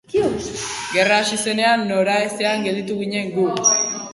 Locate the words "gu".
3.37-3.49